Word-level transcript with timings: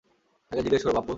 তাকে 0.51 0.61
জিজ্ঞেস 0.65 0.81
কর, 0.83 0.91
পাপ্পু। 0.93 1.09